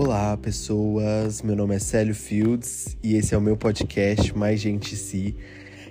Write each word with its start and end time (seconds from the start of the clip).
Olá, 0.00 0.36
pessoas. 0.36 1.42
Meu 1.42 1.56
nome 1.56 1.74
é 1.74 1.80
Célio 1.80 2.14
Fields 2.14 2.96
e 3.02 3.16
esse 3.16 3.34
é 3.34 3.36
o 3.36 3.40
meu 3.40 3.56
podcast 3.56 4.32
Mais 4.38 4.60
Gente 4.60 4.94
Si, 4.94 5.34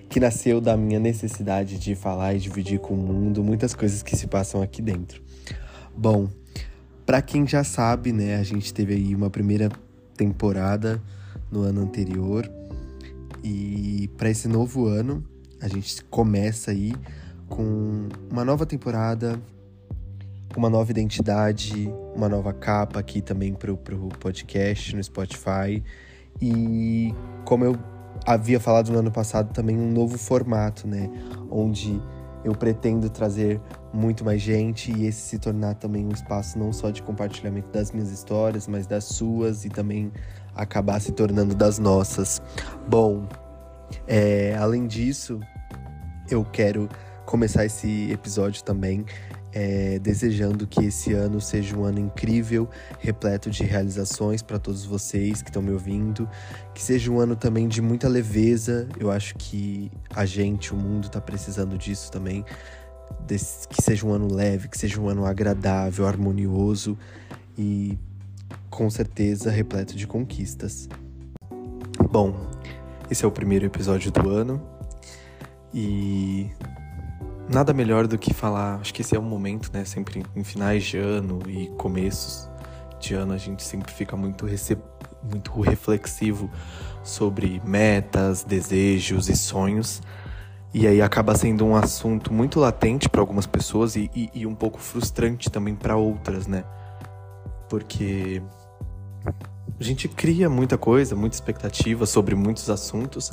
que 0.07 0.18
nasceu 0.18 0.61
da 0.61 0.77
minha 0.77 0.97
necessidade 0.97 1.77
de 1.77 1.93
falar 1.93 2.33
e 2.33 2.39
dividir 2.39 2.79
com 2.79 2.93
o 2.93 2.97
mundo 2.97 3.43
muitas 3.43 3.75
coisas 3.75 4.01
que 4.01 4.15
se 4.15 4.25
passam 4.25 4.62
aqui 4.62 4.81
dentro. 4.81 5.21
Bom, 5.93 6.30
para 7.05 7.21
quem 7.21 7.45
já 7.45 7.66
sabe, 7.66 8.13
né, 8.13 8.38
a 8.38 8.43
gente 8.43 8.73
teve 8.73 8.93
aí 8.93 9.13
uma 9.13 9.30
primeira 9.30 9.70
temporada 10.16 11.03
no 11.52 11.63
ano 11.63 11.81
anterior 11.81 12.49
e 13.44 14.09
para 14.16 14.30
esse 14.30 14.48
novo 14.48 14.85
ano 14.85 15.21
a 15.59 15.67
gente 15.67 16.02
começa 16.05 16.71
aí 16.71 16.94
com 17.49 18.08
uma 18.31 18.45
nova 18.45 18.66
temporada 18.66 19.38
uma 20.55 20.70
nova 20.70 20.90
identidade, 20.91 21.91
uma 22.16 22.30
nova 22.30 22.53
capa 22.53 22.99
aqui 22.99 23.21
também 23.21 23.53
pro, 23.53 23.77
pro 23.77 24.09
podcast 24.20 24.95
no 24.95 25.04
Spotify. 25.04 25.84
E 26.41 27.13
como 27.45 27.66
eu 27.66 27.77
havia 28.26 28.59
falado 28.59 28.91
no 28.91 28.99
ano 28.99 29.12
passado, 29.12 29.54
também 29.54 29.77
um 29.77 29.91
novo 29.91 30.18
formato, 30.18 30.88
né? 30.88 31.09
Onde 31.49 32.02
eu 32.44 32.54
pretendo 32.54 33.09
trazer 33.09 33.59
muito 33.94 34.23
mais 34.23 34.41
gente 34.41 34.91
e 34.91 35.05
esse 35.05 35.20
se 35.21 35.40
tornar 35.40 35.76
também 35.76 36.05
um 36.05 36.12
espaço 36.12 36.57
não 36.57 36.71
só 36.71 36.91
de 36.91 37.02
compartilhamento 37.02 37.70
das 37.70 37.91
minhas 37.91 38.12
histórias, 38.12 38.68
mas 38.68 38.88
das 38.88 39.04
suas 39.04 39.66
e 39.66 39.70
também 39.70 40.12
acabar 40.55 40.99
se 41.02 41.12
tornando 41.12 41.54
das 41.54 41.77
nossas. 41.77 42.41
Bom, 42.88 43.27
é, 44.07 44.55
além 44.57 44.88
disso, 44.88 45.40
eu 46.29 46.43
quero 46.45 46.88
começar 47.26 47.66
esse 47.66 48.09
episódio 48.12 48.63
também 48.63 49.05
é, 49.59 49.97
desejando 49.97 50.67
que 50.67 50.85
esse 50.85 51.13
ano 51.13 51.41
seja 51.41 51.75
um 51.75 51.84
ano 51.84 51.99
incrível, 51.99 52.70
repleto 52.99 53.49
de 53.49 53.63
realizações 53.63 54.43
para 54.43 54.59
todos 54.59 54.85
vocês 54.85 55.41
que 55.41 55.49
estão 55.49 55.63
me 55.63 55.71
ouvindo, 55.71 56.29
que 56.76 56.84
seja 56.84 57.12
um 57.12 57.20
ano 57.20 57.35
também 57.35 57.67
de 57.67 57.82
muita 57.82 58.07
leveza. 58.07 58.87
Eu 58.99 59.09
acho 59.09 59.34
que 59.34 59.91
a 60.13 60.27
gente, 60.27 60.76
o 60.76 60.77
mundo, 60.77 61.07
está 61.07 61.20
precisando 61.20 61.76
disso 61.76 62.12
também. 62.12 62.45
Que 63.27 63.82
seja 63.82 64.06
um 64.06 64.13
ano 64.13 64.31
leve, 64.31 64.67
que 64.67 64.78
seja 64.78 65.01
um 65.01 65.09
ano 65.09 65.25
agradável, 65.25 66.06
harmonioso 66.06 66.95
e 67.57 67.97
com 68.69 68.88
certeza 68.91 69.50
repleto 69.50 69.95
de 69.95 70.06
conquistas. 70.06 70.88
Bom, 72.12 72.35
esse 73.09 73.25
é 73.25 73.28
o 73.28 73.31
primeiro 73.31 73.66
episódio 73.66 74.12
do 74.12 74.29
ano 74.29 74.62
e 75.73 76.47
nada 77.50 77.73
melhor 77.73 78.07
do 78.07 78.17
que 78.17 78.34
falar. 78.34 78.79
Acho 78.79 78.94
que 78.94 79.01
esse 79.01 79.16
é 79.16 79.19
um 79.19 79.23
momento, 79.23 79.69
né? 79.73 79.85
Sempre 79.85 80.23
em 80.35 80.44
finais 80.44 80.84
de 80.84 80.97
ano 80.97 81.40
e 81.47 81.67
começos 81.78 82.50
de 83.00 83.13
ano 83.13 83.34
a 83.34 83.38
gente 83.38 83.63
sempre 83.63 83.94
fica 83.94 84.16
muito, 84.17 84.45
rece... 84.45 84.78
muito 85.31 85.59
reflexivo 85.62 86.50
sobre 87.03 87.62
metas, 87.66 88.44
desejos 88.44 89.29
e 89.29 89.35
sonhos. 89.35 90.01
E 90.73 90.85
aí 90.85 91.01
acaba 91.01 91.34
sendo 91.35 91.66
um 91.66 91.75
assunto 91.75 92.34
muito 92.34 92.59
latente 92.59 93.07
para 93.07 93.22
algumas 93.22 93.47
pessoas 93.47 93.95
e, 93.95 94.11
e, 94.13 94.29
e, 94.34 94.45
um 94.45 94.53
pouco 94.53 94.79
frustrante 94.79 95.50
também 95.50 95.73
para 95.73 95.95
outras, 95.95 96.45
né? 96.45 96.63
Porque 97.69 98.41
a 99.79 99.84
gente 99.84 100.07
cria 100.07 100.50
muita 100.50 100.78
coisa, 100.78 101.16
muita 101.16 101.35
expectativa 101.35 102.06
sobre 102.06 102.35
muitos 102.35 102.69
assuntos, 102.69 103.31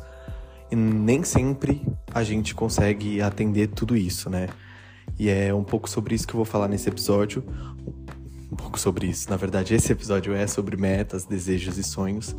nem 0.75 1.23
sempre 1.23 1.83
a 2.13 2.23
gente 2.23 2.55
consegue 2.55 3.21
atender 3.21 3.69
tudo 3.69 3.97
isso, 3.97 4.29
né? 4.29 4.49
E 5.19 5.29
é 5.29 5.55
um 5.55 5.65
pouco 5.65 5.89
sobre 5.89 6.15
isso 6.15 6.27
que 6.27 6.35
eu 6.35 6.39
vou 6.39 6.45
falar 6.45 6.69
nesse 6.69 6.89
episódio. 6.89 7.45
Um 8.51 8.57
pouco 8.57 8.79
sobre 8.79 9.07
isso. 9.07 9.29
Na 9.31 9.37
verdade, 9.37 9.75
esse 9.75 9.93
episódio 9.93 10.35
é 10.35 10.47
sobre 10.47 10.77
metas, 10.77 11.25
desejos 11.25 11.79
e 11.79 11.83
sonhos. 11.83 12.35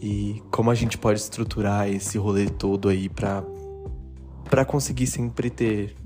E 0.00 0.42
como 0.50 0.70
a 0.70 0.74
gente 0.74 0.98
pode 0.98 1.20
estruturar 1.20 1.88
esse 1.88 2.18
rolê 2.18 2.46
todo 2.46 2.88
aí 2.88 3.08
para 3.08 3.44
para 4.50 4.66
conseguir 4.66 5.06
sempre 5.06 5.48
ter 5.48 5.96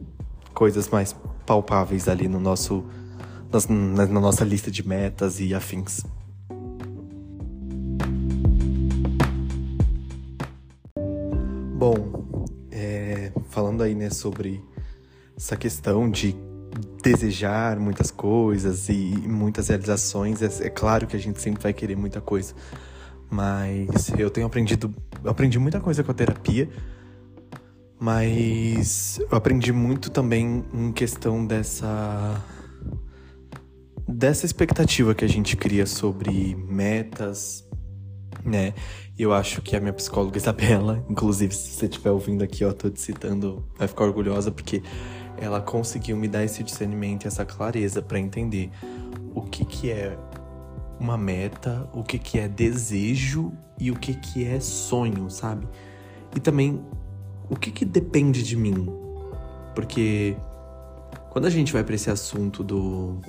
coisas 0.55 0.89
mais 0.89 1.17
palpáveis 1.45 2.07
ali 2.09 2.29
no 2.29 2.39
nosso 2.39 2.85
na 3.69 4.07
nossa 4.07 4.45
lista 4.45 4.71
de 4.71 4.87
metas 4.87 5.41
e 5.41 5.55
afins. 5.55 6.05
Bom, 11.89 12.35
é, 12.73 13.31
falando 13.49 13.81
aí, 13.81 13.95
né, 13.95 14.11
sobre 14.11 14.61
essa 15.37 15.57
questão 15.57 16.11
de 16.11 16.35
desejar 17.01 17.79
muitas 17.79 18.11
coisas 18.11 18.89
e 18.89 19.15
muitas 19.25 19.69
realizações, 19.69 20.43
é, 20.43 20.67
é, 20.67 20.69
claro 20.69 21.07
que 21.07 21.15
a 21.15 21.19
gente 21.21 21.41
sempre 21.41 21.63
vai 21.63 21.73
querer 21.73 21.95
muita 21.95 22.21
coisa. 22.21 22.55
Mas 23.31 24.11
eu 24.19 24.29
tenho 24.31 24.49
aprendido, 24.49 24.93
eu 25.23 25.31
aprendi 25.31 25.61
muita 25.61 25.79
coisa 25.79 26.03
com 26.03 26.11
a 26.11 26.15
terapia, 26.15 26.69
mas 28.01 29.21
eu 29.21 29.39
aprendi 29.39 29.73
muito 29.73 30.11
também 30.11 30.65
em 30.75 30.91
questão 30.91 31.47
dessa 31.47 32.45
dessa 34.09 34.45
expectativa 34.45 35.15
que 35.15 35.25
a 35.25 35.29
gente 35.29 35.57
cria 35.57 35.87
sobre 35.87 36.57
metas, 36.69 37.66
né? 38.45 38.75
Eu 39.19 39.33
acho 39.33 39.63
que 39.63 39.77
a 39.77 39.81
minha 39.81 39.93
psicóloga 39.93 40.37
Isabela, 40.39 41.05
inclusive, 41.09 41.55
se 41.55 41.73
você 41.73 41.87
estiver 41.87 42.11
ouvindo 42.11 42.43
aqui, 42.43 42.65
ó, 42.65 42.73
tô 42.73 42.91
te 42.91 43.01
citando, 43.01 43.65
vai 43.79 43.89
ficar 43.89 44.05
orgulhosa 44.05 44.51
porque 44.51 44.83
ela 45.39 45.61
conseguiu 45.61 46.17
me 46.17 46.29
dar 46.29 46.45
esse 46.45 46.63
discernimento 46.63 47.25
e 47.25 47.29
essa 47.29 47.45
clareza 47.45 48.01
para 48.01 48.19
entender 48.19 48.71
o 49.35 49.43
que 49.43 49.65
que 49.65 49.91
é 49.91 50.17
uma 50.99 51.19
meta, 51.19 51.89
o 51.93 52.03
que 52.03 52.19
que 52.19 52.39
é 52.39 52.49
desejo 52.49 53.53
e 53.79 53.91
o 53.91 53.97
que 53.97 54.15
que 54.15 54.47
é 54.47 54.59
sonho, 54.61 55.29
sabe? 55.31 55.69
E 56.35 56.41
também 56.41 56.83
o 57.51 57.57
que 57.57 57.71
que 57.71 57.85
depende 57.85 58.43
de 58.43 58.57
mim. 58.57 58.89
Porque 59.75 60.37
quando 61.31 61.45
a 61.45 61.51
gente 61.51 61.73
vai 61.73 61.85
para 61.85 61.95
esse 61.95 62.11
assunto 62.11 62.65
do 62.65 63.21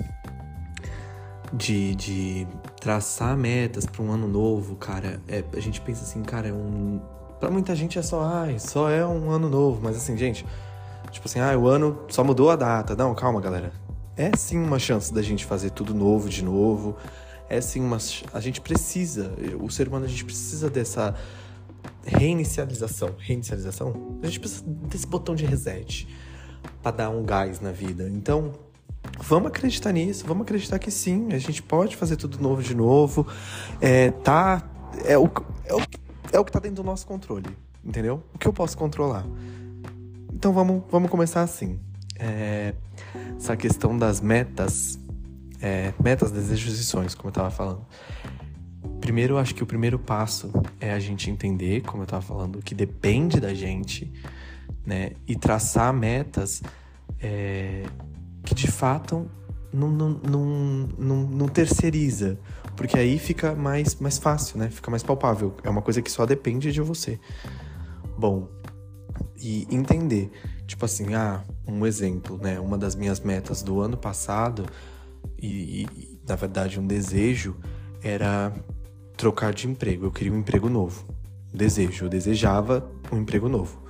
de, 1.52 1.94
de 1.94 2.46
traçar 2.80 3.36
metas 3.36 3.86
para 3.86 4.02
um 4.02 4.10
ano 4.10 4.28
novo, 4.28 4.76
cara, 4.76 5.20
é, 5.28 5.42
a 5.52 5.60
gente 5.60 5.80
pensa 5.80 6.02
assim, 6.02 6.22
cara, 6.22 6.48
é 6.48 6.52
um. 6.52 7.00
Pra 7.40 7.50
muita 7.50 7.74
gente 7.74 7.98
é 7.98 8.02
só, 8.02 8.22
ai, 8.22 8.58
só 8.58 8.90
é 8.90 9.04
um 9.06 9.30
ano 9.30 9.48
novo, 9.48 9.80
mas 9.82 9.96
assim, 9.96 10.16
gente, 10.16 10.44
tipo 11.10 11.28
assim, 11.28 11.40
ah, 11.40 11.56
o 11.56 11.68
ano 11.68 12.04
só 12.08 12.24
mudou 12.24 12.50
a 12.50 12.56
data. 12.56 12.96
Não, 12.96 13.14
calma, 13.14 13.40
galera. 13.40 13.72
É 14.16 14.36
sim 14.36 14.58
uma 14.58 14.78
chance 14.78 15.14
da 15.14 15.22
gente 15.22 15.44
fazer 15.44 15.70
tudo 15.70 15.94
novo 15.94 16.28
de 16.28 16.42
novo. 16.42 16.96
É 17.48 17.60
sim 17.60 17.80
uma. 17.80 17.98
A 18.32 18.40
gente 18.40 18.60
precisa, 18.60 19.32
o 19.60 19.70
ser 19.70 19.88
humano, 19.88 20.04
a 20.04 20.08
gente 20.08 20.24
precisa 20.24 20.68
dessa 20.68 21.14
reinicialização. 22.04 23.14
Reinicialização? 23.18 24.18
A 24.22 24.26
gente 24.26 24.40
precisa 24.40 24.64
desse 24.66 25.06
botão 25.06 25.34
de 25.34 25.46
reset 25.46 26.08
para 26.82 26.90
dar 26.96 27.10
um 27.10 27.22
gás 27.24 27.60
na 27.60 27.70
vida. 27.70 28.08
Então, 28.08 28.52
Vamos 29.20 29.48
acreditar 29.48 29.92
nisso, 29.92 30.24
vamos 30.26 30.42
acreditar 30.42 30.78
que 30.78 30.90
sim, 30.90 31.32
a 31.32 31.38
gente 31.38 31.62
pode 31.62 31.96
fazer 31.96 32.16
tudo 32.16 32.40
novo 32.40 32.62
de 32.62 32.74
novo. 32.74 33.26
É, 33.80 34.10
tá. 34.10 34.62
É 35.04 35.18
o, 35.18 35.30
é 35.64 35.74
o, 35.74 35.80
é 36.32 36.38
o 36.38 36.44
que 36.44 36.52
tá 36.52 36.58
dentro 36.58 36.76
do 36.76 36.84
nosso 36.84 37.06
controle, 37.06 37.46
entendeu? 37.84 38.22
O 38.34 38.38
que 38.38 38.46
eu 38.46 38.52
posso 38.52 38.76
controlar. 38.76 39.26
Então 40.32 40.52
vamos, 40.52 40.82
vamos 40.90 41.10
começar 41.10 41.42
assim. 41.42 41.78
É, 42.18 42.74
essa 43.36 43.56
questão 43.56 43.96
das 43.96 44.20
metas, 44.20 44.98
é, 45.60 45.92
metas, 46.02 46.30
desejos 46.30 46.78
e 46.78 46.84
sonhos, 46.84 47.14
como 47.14 47.28
eu 47.28 47.32
tava 47.32 47.50
falando. 47.50 47.84
Primeiro, 49.00 49.34
eu 49.34 49.38
acho 49.38 49.54
que 49.54 49.62
o 49.62 49.66
primeiro 49.66 49.98
passo 49.98 50.50
é 50.80 50.92
a 50.92 50.98
gente 50.98 51.30
entender, 51.30 51.82
como 51.82 52.02
eu 52.02 52.06
tava 52.06 52.22
falando, 52.22 52.60
que 52.60 52.74
depende 52.74 53.40
da 53.40 53.54
gente, 53.54 54.12
né? 54.84 55.12
E 55.26 55.36
traçar 55.36 55.92
metas 55.92 56.62
é, 57.20 57.84
de 58.58 58.66
fato 58.66 59.30
não, 59.72 59.88
não, 59.88 60.08
não, 60.08 60.88
não, 60.98 61.16
não 61.22 61.48
terceiriza. 61.48 62.38
Porque 62.76 62.98
aí 62.98 63.18
fica 63.18 63.54
mais, 63.54 63.94
mais 63.96 64.18
fácil, 64.18 64.58
né? 64.58 64.68
Fica 64.68 64.90
mais 64.90 65.02
palpável. 65.02 65.54
É 65.62 65.70
uma 65.70 65.82
coisa 65.82 66.02
que 66.02 66.10
só 66.10 66.26
depende 66.26 66.72
de 66.72 66.80
você. 66.80 67.20
Bom, 68.18 68.48
e 69.40 69.66
entender, 69.70 70.30
tipo 70.66 70.84
assim, 70.84 71.14
ah, 71.14 71.44
um 71.66 71.86
exemplo, 71.86 72.36
né? 72.38 72.58
Uma 72.58 72.76
das 72.76 72.96
minhas 72.96 73.20
metas 73.20 73.62
do 73.62 73.80
ano 73.80 73.96
passado, 73.96 74.66
e, 75.40 75.82
e 75.82 76.18
na 76.26 76.34
verdade 76.34 76.80
um 76.80 76.86
desejo, 76.86 77.56
era 78.02 78.52
trocar 79.16 79.54
de 79.54 79.68
emprego. 79.68 80.06
Eu 80.06 80.10
queria 80.10 80.32
um 80.32 80.38
emprego 80.38 80.68
novo. 80.68 81.06
Desejo, 81.54 82.06
eu 82.06 82.08
desejava 82.08 82.90
um 83.12 83.18
emprego 83.18 83.48
novo. 83.48 83.80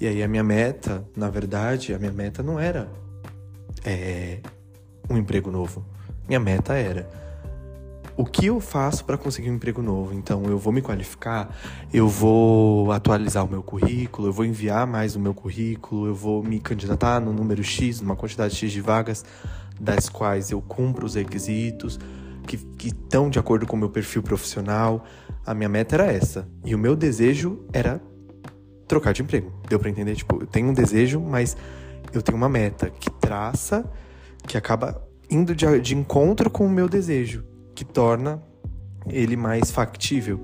E 0.00 0.06
aí 0.06 0.22
a 0.22 0.28
minha 0.28 0.44
meta, 0.44 1.04
na 1.16 1.28
verdade, 1.28 1.92
a 1.92 1.98
minha 1.98 2.12
meta 2.12 2.42
não 2.42 2.58
era 2.58 2.88
é, 3.84 4.40
um 5.08 5.16
emprego 5.16 5.50
novo. 5.50 5.84
Minha 6.26 6.40
meta 6.40 6.74
era 6.74 7.08
o 8.18 8.24
que 8.24 8.46
eu 8.46 8.58
faço 8.58 9.04
para 9.04 9.16
conseguir 9.16 9.48
um 9.48 9.54
emprego 9.54 9.80
novo? 9.80 10.12
Então, 10.12 10.42
eu 10.46 10.58
vou 10.58 10.72
me 10.72 10.82
qualificar, 10.82 11.56
eu 11.94 12.08
vou 12.08 12.90
atualizar 12.90 13.44
o 13.44 13.48
meu 13.48 13.62
currículo, 13.62 14.26
eu 14.26 14.32
vou 14.32 14.44
enviar 14.44 14.88
mais 14.88 15.14
o 15.14 15.20
meu 15.20 15.32
currículo, 15.32 16.08
eu 16.08 16.14
vou 16.16 16.42
me 16.42 16.58
candidatar 16.58 17.20
no 17.20 17.32
número 17.32 17.62
X, 17.62 18.00
numa 18.00 18.16
quantidade 18.16 18.56
X 18.56 18.72
de 18.72 18.80
vagas, 18.80 19.24
das 19.80 20.08
quais 20.08 20.50
eu 20.50 20.60
cumpro 20.60 21.06
os 21.06 21.14
requisitos. 21.14 21.98
que 22.44 22.88
estão 22.88 23.30
de 23.30 23.38
acordo 23.38 23.66
com 23.66 23.76
o 23.76 23.78
meu 23.78 23.90
perfil 23.90 24.22
profissional. 24.22 25.04
A 25.46 25.54
minha 25.54 25.68
meta 25.68 25.94
era 25.94 26.06
essa. 26.06 26.48
E 26.64 26.74
o 26.74 26.78
meu 26.78 26.96
desejo 26.96 27.64
era 27.72 28.00
trocar 28.88 29.12
de 29.12 29.22
emprego. 29.22 29.52
Deu 29.68 29.78
para 29.78 29.90
entender? 29.90 30.16
Tipo, 30.16 30.42
eu 30.42 30.46
tenho 30.46 30.68
um 30.68 30.72
desejo, 30.72 31.20
mas 31.20 31.56
eu 32.12 32.22
tenho 32.22 32.36
uma 32.36 32.48
meta 32.48 32.90
que 32.90 33.10
traça, 33.10 33.84
que 34.46 34.56
acaba 34.56 35.02
indo 35.30 35.54
de, 35.54 35.80
de 35.80 35.96
encontro 35.96 36.50
com 36.50 36.66
o 36.66 36.70
meu 36.70 36.88
desejo, 36.88 37.44
que 37.74 37.84
torna 37.84 38.42
ele 39.08 39.36
mais 39.36 39.70
factível. 39.70 40.40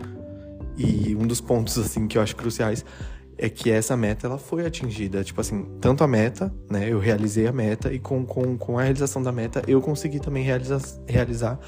E 0.77 1.15
um 1.15 1.27
dos 1.27 1.41
pontos 1.41 1.79
assim 1.79 2.07
que 2.07 2.19
eu 2.19 2.23
acho 2.23 2.35
cruciais 2.35 2.85
é 3.37 3.49
que 3.49 3.71
essa 3.71 3.97
meta 3.97 4.27
ela 4.27 4.39
foi 4.39 4.67
atingida. 4.67 5.23
Tipo 5.25 5.41
assim, 5.41 5.65
tanto 5.81 6.05
a 6.05 6.07
meta, 6.07 6.53
né? 6.71 6.89
Eu 6.89 6.99
realizei 6.99 7.47
a 7.47 7.53
meta 7.53 7.93
e 7.93 7.99
com, 7.99 8.25
com, 8.25 8.57
com 8.57 8.79
a 8.79 8.83
realização 8.83 9.23
da 9.23 9.33
meta 9.33 9.63
eu 9.67 9.81
consegui 9.81 10.21
também 10.21 10.45
realizar, 10.45 10.81
realizar 11.07 11.59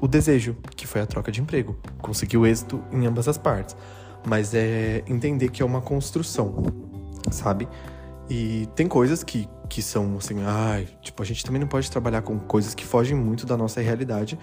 o 0.00 0.06
desejo, 0.06 0.56
que 0.76 0.86
foi 0.86 1.00
a 1.00 1.06
troca 1.06 1.32
de 1.32 1.40
emprego. 1.40 1.76
Consegui 2.00 2.36
o 2.36 2.46
êxito 2.46 2.82
em 2.92 3.06
ambas 3.06 3.28
as 3.28 3.38
partes. 3.38 3.76
Mas 4.26 4.54
é 4.54 5.02
entender 5.06 5.48
que 5.50 5.62
é 5.62 5.64
uma 5.64 5.80
construção, 5.80 6.62
sabe? 7.30 7.68
E 8.28 8.68
tem 8.74 8.86
coisas 8.86 9.22
que, 9.24 9.48
que 9.68 9.80
são 9.80 10.16
assim, 10.18 10.42
ai, 10.44 10.86
tipo, 11.00 11.22
a 11.22 11.26
gente 11.26 11.44
também 11.44 11.60
não 11.60 11.68
pode 11.68 11.90
trabalhar 11.90 12.22
com 12.22 12.38
coisas 12.38 12.74
que 12.74 12.84
fogem 12.84 13.16
muito 13.16 13.46
da 13.46 13.56
nossa 13.56 13.80
realidade, 13.80 14.38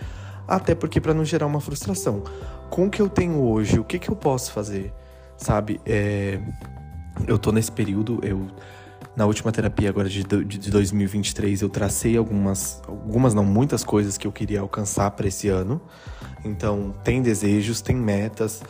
até 0.48 0.74
porque 0.74 1.00
para 1.00 1.14
não 1.14 1.24
gerar 1.24 1.46
uma 1.46 1.62
frustração. 1.62 2.24
Com 2.70 2.88
o 2.88 2.90
que 2.90 3.02
eu 3.02 3.10
tenho 3.10 3.42
hoje, 3.42 3.80
o 3.80 3.84
que, 3.84 4.00
que 4.00 4.10
eu 4.10 4.16
posso 4.16 4.52
fazer? 4.52 4.94
Sabe? 5.38 5.80
É, 5.86 6.40
eu 7.28 7.38
tô 7.38 7.52
nesse 7.52 7.72
período, 7.72 8.20
eu 8.24 8.48
na 9.16 9.26
última 9.26 9.52
terapia 9.52 9.90
agora 9.90 10.10
de, 10.10 10.24
de 10.24 10.70
2023 10.70 11.62
eu 11.62 11.70
tracei 11.70 12.18
algumas, 12.18 12.82
algumas 12.86 13.34
não 13.34 13.46
muitas 13.46 13.82
coisas 13.84 14.18
que 14.18 14.28
eu 14.28 14.32
queria 14.32 14.60
alcançar 14.60 15.10
para 15.12 15.28
esse 15.28 15.48
ano. 15.48 15.82
Então, 16.44 16.94
tem 17.04 17.22
desejos, 17.22 17.82
tem 17.82 17.96
metas, 17.96 18.62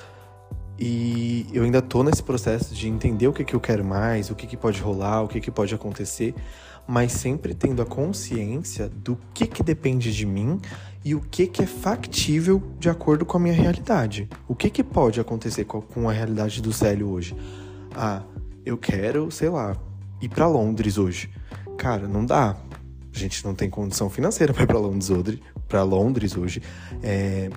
e 0.77 1.48
eu 1.54 1.63
ainda 1.63 1.81
tô 1.81 2.04
nesse 2.04 2.22
processo 2.22 2.74
de 2.74 2.88
entender 2.88 3.27
o 3.27 3.33
que, 3.33 3.44
que 3.44 3.54
eu 3.54 3.60
quero 3.60 3.83
mais, 3.83 4.30
o 4.30 4.36
que, 4.36 4.45
que 4.45 4.57
pode 4.57 4.81
rolar, 4.81 5.24
o 5.24 5.27
que, 5.27 5.39
que 5.39 5.50
pode 5.50 5.74
acontecer, 5.74 6.36
mas 6.88 7.12
sempre 7.13 7.54
tendo 7.54 7.81
a 7.81 7.86
consciência 7.86 8.89
do 8.89 9.18
que, 9.33 9.48
que 9.48 9.63
depende 9.63 10.13
de 10.13 10.25
mim 10.25 10.60
e 11.04 11.16
o 11.16 11.22
que, 11.22 11.48
que 11.48 11.63
é 11.63 11.66
factível 11.66 12.62
de 12.80 12.89
acordo 12.89 13.25
com 13.25 13.38
a 13.38 13.39
minha 13.39 13.54
realidade. 13.54 14.27
O 14.48 14.56
que, 14.56 14.69
que 14.69 14.83
pode 14.83 15.19
acontecer 15.19 15.66
com 15.66 16.10
a 16.10 16.12
realidade 16.12 16.62
do 16.62 16.74
Célio 16.74 17.10
hoje? 17.10 17.36
Ah, 17.95 18.24
eu 18.66 18.78
quero, 18.78 19.31
sei 19.31 19.50
lá, 19.50 19.78
ir 20.21 20.30
para 20.30 20.48
Londres 20.48 20.98
hoje. 20.98 21.30
Cara, 21.78 22.07
não 22.07 22.25
dá. 22.25 22.57
A 23.13 23.18
gente 23.18 23.45
não 23.45 23.56
tem 23.56 23.69
condição 23.69 24.10
financeira 24.10 24.51
para 24.54 24.63
ir 24.63 24.68
para 24.68 24.80
Londres. 24.80 25.39
Para 25.68 25.83
Londres 25.83 26.36
hoje. 26.36 26.62
É, 27.01 27.50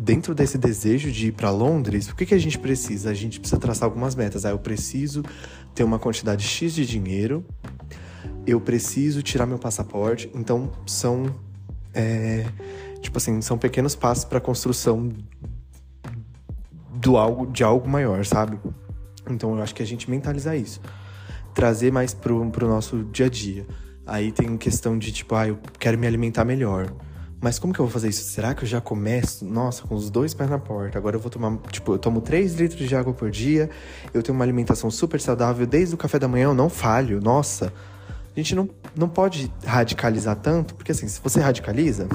dentro 0.00 0.32
desse 0.32 0.56
desejo 0.56 1.10
de 1.10 1.26
ir 1.26 1.32
para 1.32 1.50
Londres, 1.50 2.08
o 2.08 2.14
que, 2.14 2.24
que 2.24 2.34
a 2.34 2.38
gente 2.38 2.56
precisa? 2.56 3.10
A 3.10 3.14
gente 3.14 3.40
precisa 3.40 3.60
traçar 3.60 3.88
algumas 3.88 4.14
metas. 4.14 4.44
Ah, 4.44 4.50
eu 4.50 4.58
preciso 4.58 5.24
ter 5.74 5.82
uma 5.82 5.98
quantidade 5.98 6.44
X 6.44 6.72
de 6.72 6.86
dinheiro, 6.86 7.44
eu 8.46 8.60
preciso 8.60 9.22
tirar 9.22 9.44
meu 9.44 9.58
passaporte. 9.58 10.30
Então, 10.32 10.70
são. 10.86 11.34
É, 11.92 12.46
tipo 13.00 13.18
assim, 13.18 13.42
são 13.42 13.58
pequenos 13.58 13.96
passos 13.96 14.24
para 14.24 14.38
a 14.38 14.40
construção 14.40 15.12
do 16.94 17.16
algo, 17.16 17.46
de 17.46 17.64
algo 17.64 17.88
maior, 17.88 18.24
sabe? 18.24 18.56
Então, 19.28 19.56
eu 19.56 19.62
acho 19.62 19.74
que 19.74 19.82
a 19.82 19.86
gente 19.86 20.08
mentalizar 20.08 20.56
isso. 20.56 20.80
Trazer 21.52 21.90
mais 21.90 22.14
pro, 22.14 22.48
pro 22.50 22.68
nosso 22.68 23.02
dia 23.02 23.26
a 23.26 23.28
dia. 23.28 23.66
Aí 24.06 24.30
tem 24.30 24.56
questão 24.56 24.96
de 24.96 25.10
tipo, 25.10 25.34
ah, 25.34 25.48
eu 25.48 25.58
quero 25.76 25.98
me 25.98 26.06
alimentar 26.06 26.44
melhor. 26.44 26.92
Mas 27.40 27.58
como 27.58 27.72
que 27.72 27.78
eu 27.78 27.84
vou 27.84 27.92
fazer 27.92 28.08
isso? 28.08 28.24
Será 28.24 28.52
que 28.52 28.64
eu 28.64 28.68
já 28.68 28.80
começo, 28.80 29.44
nossa, 29.44 29.86
com 29.86 29.94
os 29.94 30.10
dois 30.10 30.34
pés 30.34 30.50
na 30.50 30.58
porta? 30.58 30.98
Agora 30.98 31.14
eu 31.14 31.20
vou 31.20 31.30
tomar, 31.30 31.56
tipo, 31.70 31.92
eu 31.92 31.98
tomo 31.98 32.20
3 32.20 32.54
litros 32.54 32.88
de 32.88 32.96
água 32.96 33.12
por 33.12 33.30
dia, 33.30 33.70
eu 34.12 34.22
tenho 34.22 34.36
uma 34.36 34.44
alimentação 34.44 34.90
super 34.90 35.20
saudável, 35.20 35.64
desde 35.64 35.94
o 35.94 35.98
café 35.98 36.18
da 36.18 36.26
manhã 36.26 36.46
eu 36.46 36.54
não 36.54 36.68
falho, 36.68 37.20
nossa. 37.20 37.72
A 38.34 38.40
gente 38.40 38.56
não, 38.56 38.68
não 38.94 39.08
pode 39.08 39.52
radicalizar 39.64 40.34
tanto, 40.36 40.74
porque 40.74 40.90
assim, 40.90 41.06
se 41.06 41.20
você 41.20 41.40
radicaliza, 41.40 42.08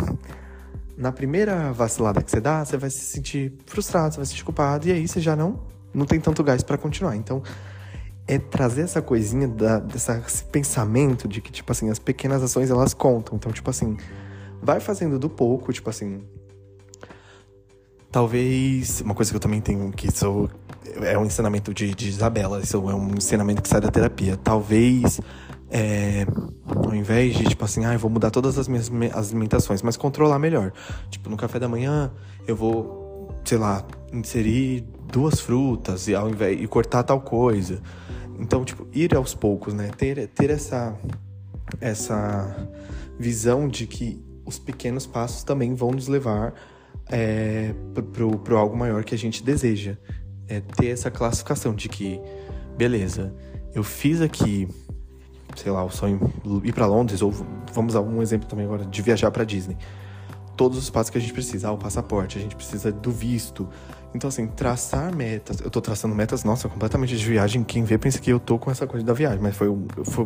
na 0.98 1.12
primeira 1.12 1.72
vacilada 1.72 2.22
que 2.22 2.30
você 2.30 2.42
dá, 2.42 2.66
você 2.66 2.76
vai 2.76 2.90
se 2.90 3.00
sentir 3.00 3.54
frustrado, 3.66 4.14
você 4.14 4.18
vai 4.18 4.26
se 4.26 4.32
sentir 4.32 4.44
culpado, 4.44 4.88
e 4.90 4.92
aí 4.92 5.08
você 5.08 5.22
já 5.22 5.38
não, 5.38 5.62
não 5.94 6.06
tem 6.06 6.20
tanto 6.20 6.44
gás 6.44 6.64
para 6.64 6.78
continuar. 6.78 7.16
Então, 7.16 7.42
é 8.28 8.38
trazer 8.38 8.82
essa 8.82 9.02
coisinha 9.02 9.48
da, 9.48 9.80
dessa, 9.80 10.22
esse 10.28 10.44
pensamento 10.44 11.30
de 11.30 11.40
que, 11.40 11.52
tipo 11.52 11.72
assim, 11.72 11.90
as 11.90 12.00
pequenas 12.00 12.44
ações 12.44 12.70
elas 12.70 12.94
contam. 12.94 13.38
Então, 13.38 13.52
tipo 13.52 13.70
assim 13.70 13.98
vai 14.64 14.80
fazendo 14.80 15.20
do 15.20 15.30
pouco, 15.30 15.72
tipo 15.72 15.90
assim. 15.90 16.24
Talvez. 18.12 19.02
Uma 19.02 19.14
coisa 19.14 19.32
que 19.32 19.36
eu 19.36 19.42
também 19.42 19.62
tenho, 19.62 19.92
que 19.92 20.12
sou. 20.12 20.50
É 21.02 21.18
um 21.18 21.26
ensinamento 21.26 21.74
de, 21.74 21.94
de 21.94 22.10
Isabela, 22.10 22.60
isso 22.62 22.78
é 22.90 22.94
um 22.94 23.16
ensinamento 23.16 23.62
que 23.62 23.68
sai 23.68 23.82
da 23.82 23.90
terapia. 23.90 24.38
Talvez. 24.38 25.20
É, 25.76 26.28
ao 26.68 26.94
invés 26.94 27.36
de, 27.36 27.46
tipo 27.46 27.66
assim, 27.66 27.84
ah, 27.84 27.98
vou 27.98 28.08
mudar 28.08 28.30
todas 28.30 28.60
as 28.60 28.68
minhas 28.68 28.92
as 29.12 29.32
alimentações, 29.32 29.82
mas 29.82 29.98
controlar 29.98 30.38
melhor. 30.38 30.72
Tipo, 31.10 31.32
no 31.32 31.36
café 31.36 31.58
da 31.58 31.68
manhã, 31.68 32.12
eu 32.48 32.56
vou, 32.56 33.36
sei 33.44 33.58
lá, 33.58 33.84
inserir 34.12 34.86
duas 35.12 35.40
frutas 35.40 36.08
e, 36.08 36.14
ao 36.14 36.30
invés, 36.30 36.62
e 36.62 36.68
cortar 36.68 37.02
tal 37.02 37.22
coisa. 37.22 37.82
Então, 38.40 38.64
tipo, 38.64 38.88
ir 38.94 39.16
aos 39.16 39.34
poucos, 39.34 39.74
né? 39.74 39.90
Ter, 39.98 40.28
ter 40.28 40.52
essa, 40.52 40.96
essa 41.82 42.70
visão 43.18 43.68
de 43.68 43.88
que 43.88 44.24
os 44.46 44.60
pequenos 44.60 45.06
passos 45.06 45.44
também 45.44 45.74
vão 45.74 45.92
nos 45.92 46.08
levar 46.08 46.54
é, 47.10 47.74
pro 48.44 48.58
algo 48.58 48.76
maior 48.76 49.04
que 49.04 49.16
a 49.16 49.18
gente 49.18 49.44
deseja. 49.44 49.98
É 50.48 50.60
ter 50.60 50.88
essa 50.88 51.10
classificação 51.10 51.74
de 51.74 51.88
que, 51.88 52.20
beleza, 52.78 53.34
eu 53.74 53.84
fiz 53.84 54.22
aqui, 54.22 54.68
sei 55.56 55.72
lá, 55.72 55.84
o 55.84 55.90
sonho 55.90 56.32
ir 56.64 56.74
para 56.74 56.86
Londres, 56.86 57.22
ou 57.22 57.32
vamos 57.74 57.94
dar 57.94 58.02
um 58.02 58.22
exemplo 58.22 58.48
também 58.48 58.66
agora 58.66 58.86
de 58.86 59.02
viajar 59.02 59.32
para 59.32 59.44
Disney. 59.44 59.78
Todos 60.56 60.78
os 60.78 60.90
passos 60.90 61.10
que 61.10 61.18
a 61.18 61.22
gente 61.22 61.34
precisa, 61.34 61.70
ah, 61.70 61.72
o 61.72 61.78
passaporte, 61.78 62.38
a 62.38 62.42
gente 62.42 62.56
precisa 62.56 62.92
do 62.92 63.12
visto. 63.12 63.68
Então, 64.14 64.28
assim, 64.28 64.48
traçar 64.48 65.14
metas. 65.16 65.60
Eu 65.60 65.70
tô 65.70 65.82
traçando 65.82 66.14
metas, 66.14 66.44
nossa, 66.44 66.70
completamente 66.70 67.18
de 67.18 67.26
viagem. 67.26 67.64
Quem 67.64 67.84
vê 67.84 67.98
pensa 67.98 68.20
que 68.20 68.30
eu 68.30 68.40
tô 68.40 68.60
com 68.60 68.70
essa 68.70 68.86
coisa 68.86 69.06
da 69.06 69.14
viagem, 69.14 69.40
mas 69.42 69.56
foi, 69.56 69.68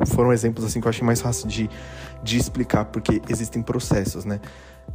foram 0.08 0.34
exemplos, 0.34 0.66
assim, 0.66 0.82
que 0.82 0.88
eu 0.88 0.90
achei 0.90 1.06
mais 1.06 1.22
fácil 1.22 1.48
de, 1.48 1.70
de 2.22 2.38
explicar, 2.38 2.86
porque 2.86 3.22
existem 3.30 3.62
processos, 3.62 4.26
né? 4.26 4.42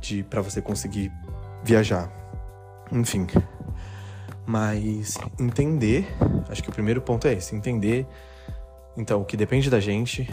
De 0.01 0.23
para 0.23 0.43
você 0.43 0.61
conseguir 0.61 1.11
viajar. 1.65 2.11
Enfim. 2.91 3.27
Mas 4.45 5.17
entender, 5.39 6.07
acho 6.51 6.63
que 6.63 6.69
o 6.69 6.73
primeiro 6.73 7.01
ponto 7.01 7.27
é 7.27 7.33
esse, 7.33 7.55
entender 7.55 8.07
então 8.97 9.23
o 9.23 9.25
que 9.25 9.37
depende 9.37 9.71
da 9.71 9.81
gente 9.81 10.29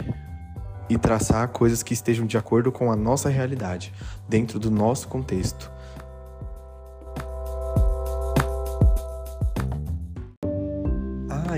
e 0.88 0.98
traçar 0.98 1.48
coisas 1.48 1.82
que 1.82 1.94
estejam 1.94 2.26
de 2.26 2.36
acordo 2.36 2.72
com 2.72 2.90
a 2.90 2.96
nossa 2.96 3.28
realidade, 3.28 3.92
dentro 4.28 4.58
do 4.58 4.70
nosso 4.70 5.06
contexto. 5.08 5.70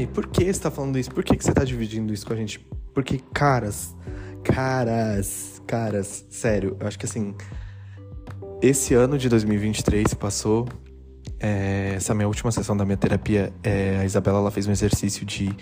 E 0.02 0.06
por 0.08 0.26
que 0.26 0.52
você 0.52 0.58
tá 0.58 0.68
falando 0.68 0.98
isso? 0.98 1.12
Por 1.12 1.22
que, 1.22 1.36
que 1.36 1.44
você 1.44 1.52
tá 1.52 1.62
dividindo 1.62 2.12
isso 2.12 2.26
com 2.26 2.32
a 2.32 2.36
gente? 2.36 2.58
Porque, 2.92 3.20
caras, 3.32 3.94
caras, 4.42 5.62
caras, 5.64 6.26
sério, 6.28 6.76
eu 6.80 6.88
acho 6.88 6.98
que 6.98 7.06
assim, 7.06 7.36
esse 8.60 8.94
ano 8.94 9.16
de 9.16 9.28
2023 9.28 10.12
passou. 10.14 10.68
É, 11.38 11.94
essa 11.94 12.14
minha 12.14 12.26
última 12.26 12.50
sessão 12.50 12.76
da 12.76 12.84
minha 12.84 12.96
terapia, 12.96 13.52
é, 13.62 13.98
a 13.98 14.04
Isabela 14.04 14.38
ela 14.38 14.50
fez 14.50 14.66
um 14.66 14.72
exercício 14.72 15.24
de 15.24 15.54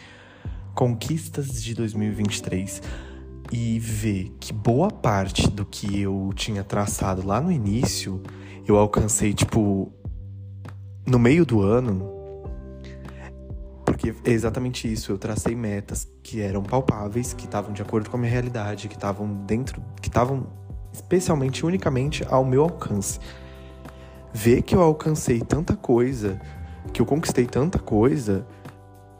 conquistas 0.75 1.62
de 1.62 1.75
2023 1.75 2.80
e 3.52 3.78
ver 3.78 4.32
que 4.40 4.54
boa 4.54 4.90
parte 4.90 5.50
do 5.50 5.66
que 5.66 6.00
eu 6.00 6.32
tinha 6.35 6.64
traçado 6.64 7.26
lá 7.26 7.42
no 7.42 7.52
início 7.52 8.23
eu 8.66 8.78
alcancei, 8.78 9.35
tipo, 9.35 9.92
no 11.06 11.18
meio 11.18 11.44
do 11.44 11.61
ano. 11.61 12.19
Porque 14.00 14.14
é 14.25 14.33
exatamente 14.33 14.90
isso, 14.90 15.12
eu 15.12 15.19
tracei 15.19 15.54
metas 15.54 16.09
que 16.23 16.40
eram 16.40 16.62
palpáveis, 16.62 17.35
que 17.35 17.45
estavam 17.45 17.71
de 17.71 17.83
acordo 17.83 18.09
com 18.09 18.16
a 18.16 18.21
minha 18.21 18.33
realidade, 18.33 18.88
que 18.88 18.95
estavam 18.95 19.30
dentro, 19.45 19.83
que 20.00 20.09
estavam 20.09 20.47
especialmente, 20.90 21.66
unicamente 21.66 22.25
ao 22.26 22.42
meu 22.42 22.62
alcance. 22.62 23.21
Ver 24.33 24.62
que 24.62 24.75
eu 24.75 24.80
alcancei 24.80 25.40
tanta 25.40 25.76
coisa, 25.76 26.40
que 26.95 27.02
eu 27.02 27.04
conquistei 27.04 27.45
tanta 27.45 27.78
coisa, 27.78 28.47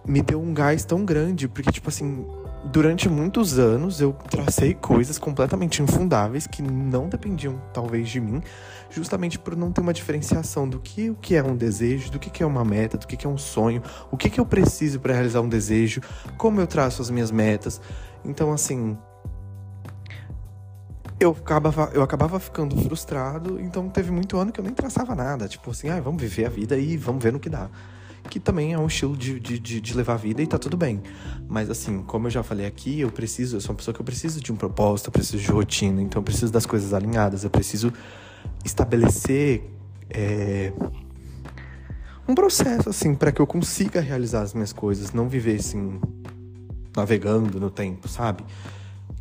me 0.07 0.23
deu 0.23 0.41
um 0.41 0.55
gás 0.55 0.83
tão 0.83 1.05
grande, 1.05 1.47
porque, 1.47 1.71
tipo 1.71 1.91
assim, 1.91 2.27
durante 2.65 3.09
muitos 3.09 3.59
anos 3.59 4.01
eu 4.01 4.13
tracei 4.13 4.75
coisas 4.75 5.19
completamente 5.19 5.83
infundáveis 5.83 6.47
que 6.47 6.63
não 6.63 7.09
dependiam, 7.09 7.61
talvez, 7.73 8.09
de 8.09 8.21
mim, 8.21 8.43
justamente 8.91 9.39
por 9.39 9.57
não 9.57 9.73
ter 9.73 9.81
uma 9.81 9.93
diferenciação 9.93 10.69
do 10.69 10.79
que 10.79 11.11
o 11.11 11.15
que 11.15 11.35
é 11.35 11.43
um 11.43 11.57
desejo, 11.57 12.11
do 12.11 12.19
que, 12.19 12.31
que 12.31 12.43
é 12.43 12.47
uma 12.47 12.65
meta, 12.65 12.99
do 12.99 13.07
que, 13.07 13.17
que 13.17 13.27
é 13.27 13.31
um 13.31 13.39
sonho, 13.39 13.83
o 14.11 14.17
que, 14.17 14.29
que 14.29 14.41
eu 14.41 14.47
preciso 14.47 15.01
para 15.01 15.15
realizar 15.15 15.41
um 15.41 15.49
desejo, 15.49 16.01
como 16.37 16.61
eu 16.61 16.67
traço 16.67 17.01
as 17.01 17.11
minhas 17.11 17.31
metas. 17.31 17.81
Então, 18.25 18.53
assim, 18.53 18.97
eu 21.19 21.31
acabava, 21.31 21.91
eu 21.93 22.03
acabava 22.03 22.41
ficando 22.41 22.77
frustrado, 22.83 23.61
então 23.61 23.89
teve 23.89 24.11
muito 24.11 24.39
ano 24.39 24.51
que 24.51 24.59
eu 24.59 24.65
nem 24.65 24.73
traçava 24.73 25.15
nada. 25.15 25.47
Tipo 25.47 25.71
assim, 25.71 25.89
ah, 25.89 26.01
vamos 26.01 26.21
viver 26.21 26.47
a 26.47 26.49
vida 26.49 26.77
e 26.79 26.97
vamos 26.97 27.23
ver 27.23 27.33
no 27.33 27.39
que 27.39 27.49
dá. 27.49 27.69
Que 28.29 28.39
também 28.39 28.73
é 28.73 28.79
um 28.79 28.87
estilo 28.87 29.17
de, 29.17 29.41
de, 29.41 29.59
de, 29.59 29.81
de, 29.81 29.95
levar 29.95 30.15
a 30.15 30.17
vida 30.17 30.43
e 30.43 30.47
tá 30.47 30.59
tudo 30.59 30.77
bem. 30.77 31.03
Mas 31.49 31.71
assim, 31.71 32.03
como 32.03 32.27
eu 32.27 32.31
já 32.31 32.43
falei 32.43 32.67
aqui, 32.67 33.01
eu 33.01 33.11
preciso, 33.11 33.57
eu 33.57 33.61
sou 33.61 33.73
uma 33.73 33.77
pessoa 33.77 33.95
que 33.95 34.01
eu 34.01 34.05
preciso 34.05 34.41
de 34.41 34.53
um 34.53 34.57
propósito, 34.57 35.09
eu 35.09 35.13
preciso 35.13 35.43
de 35.43 35.51
rotina, 35.51 36.01
então 36.01 36.21
eu 36.21 36.25
preciso 36.25 36.53
das 36.53 36.67
coisas 36.67 36.95
alinhadas, 36.95 37.45
eu 37.45 37.51
preciso 37.51 37.93
estabelecer 38.65 39.71
é, 40.09 40.73
um 42.29 42.35
processo, 42.35 42.89
assim, 42.89 43.15
para 43.15 43.33
que 43.33 43.41
eu 43.41 43.47
consiga 43.47 44.01
realizar 44.01 44.43
as 44.43 44.55
minhas 44.55 44.73
coisas, 44.73 45.13
não 45.13 45.29
viver 45.29 45.59
assim, 45.59 46.01
navegando 46.97 47.59
no 47.59 47.71
tempo, 47.71 48.09
sabe? 48.09 48.45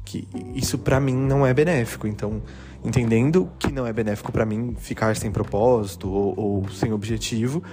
que 0.10 0.27
isso 0.56 0.79
para 0.79 1.00
mim 1.00 1.13
não 1.13 1.46
é 1.46 1.53
benéfico. 1.53 2.08
Então, 2.08 2.41
entendendo 2.84 3.48
que 3.60 3.72
não 3.72 3.86
é 3.86 3.94
benéfico 3.94 4.32
para 4.32 4.44
mim 4.44 4.75
ficar 4.79 5.15
sem 5.15 5.32
propósito 5.32 6.10
ou, 6.10 6.34
ou 6.36 6.70
sem 6.70 6.91
objetivo, 6.91 7.63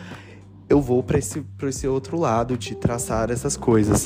eu 0.69 0.81
vou 0.81 1.03
para 1.03 1.19
esse, 1.19 1.45
esse 1.63 1.87
outro 1.87 2.19
lado 2.19 2.57
de 2.57 2.75
traçar 2.75 3.31
essas 3.31 3.57
coisas. 3.57 4.05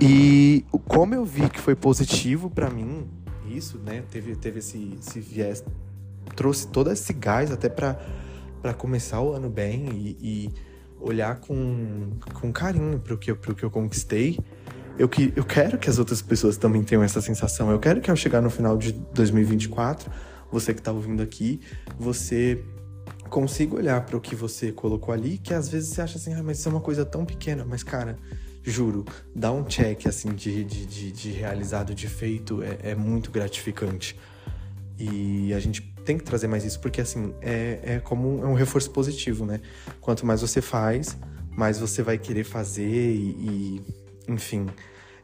E 0.00 0.64
como 0.88 1.14
eu 1.14 1.24
vi 1.24 1.48
que 1.48 1.60
foi 1.60 1.74
positivo 1.74 2.50
para 2.50 2.68
mim, 2.68 3.06
isso, 3.48 3.78
né? 3.78 4.02
Teve, 4.10 4.34
teve 4.36 4.58
esse, 4.58 4.98
esse 5.00 5.20
viés, 5.20 5.64
trouxe 6.34 6.66
todo 6.68 6.90
esse 6.90 7.12
gás 7.12 7.50
até 7.50 7.68
para 7.68 8.74
começar 8.74 9.20
o 9.20 9.32
ano 9.32 9.50
bem 9.50 9.88
e, 9.92 10.16
e 10.20 10.50
olhar 11.00 11.40
com, 11.40 12.10
com 12.34 12.52
carinho 12.52 12.98
para 12.98 13.14
o 13.14 13.18
que, 13.18 13.34
que 13.34 13.64
eu 13.64 13.70
conquistei 13.70 14.38
eu, 14.98 15.08
que, 15.08 15.32
eu 15.34 15.44
quero 15.44 15.78
que 15.78 15.88
as 15.88 15.98
outras 15.98 16.20
pessoas 16.20 16.56
também 16.56 16.82
tenham 16.82 17.02
essa 17.02 17.20
sensação. 17.20 17.70
Eu 17.70 17.78
quero 17.78 18.00
que 18.00 18.10
ao 18.10 18.16
chegar 18.16 18.40
no 18.40 18.50
final 18.50 18.76
de 18.76 18.92
2024, 18.92 20.10
você 20.50 20.74
que 20.74 20.80
está 20.80 20.92
ouvindo 20.92 21.22
aqui, 21.22 21.60
você 21.98 22.62
consiga 23.32 23.76
olhar 23.76 24.04
para 24.04 24.14
o 24.14 24.20
que 24.20 24.36
você 24.36 24.70
colocou 24.70 25.12
ali, 25.12 25.38
que 25.38 25.54
às 25.54 25.66
vezes 25.66 25.88
você 25.88 26.02
acha 26.02 26.18
assim, 26.18 26.34
ah, 26.34 26.42
mas 26.42 26.58
isso 26.58 26.68
é 26.68 26.70
uma 26.70 26.82
coisa 26.82 27.02
tão 27.02 27.24
pequena, 27.24 27.64
mas 27.64 27.82
cara, 27.82 28.18
juro, 28.62 29.06
dá 29.34 29.50
um 29.50 29.64
check 29.64 30.06
assim 30.06 30.34
de, 30.34 30.62
de, 30.62 30.84
de, 30.84 31.10
de 31.10 31.30
realizado, 31.30 31.94
de 31.94 32.06
feito, 32.06 32.62
é, 32.62 32.90
é, 32.90 32.94
muito 32.94 33.30
gratificante. 33.30 34.18
E 34.98 35.52
a 35.54 35.58
gente 35.58 35.80
tem 36.04 36.18
que 36.18 36.24
trazer 36.24 36.46
mais 36.46 36.62
isso, 36.62 36.78
porque 36.78 37.00
assim, 37.00 37.34
é, 37.40 37.80
é 37.82 38.00
como 38.00 38.36
um, 38.36 38.44
é 38.44 38.46
um 38.46 38.54
reforço 38.54 38.90
positivo, 38.90 39.46
né? 39.46 39.60
Quanto 39.98 40.26
mais 40.26 40.42
você 40.42 40.60
faz, 40.60 41.16
mais 41.56 41.78
você 41.78 42.02
vai 42.02 42.18
querer 42.18 42.44
fazer 42.44 43.14
e, 43.14 43.30
e 43.40 43.82
enfim, 44.28 44.66